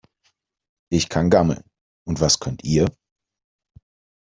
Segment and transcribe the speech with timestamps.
[0.91, 1.63] Ich kann gammeln.
[2.07, 2.87] Und was könnt ihr?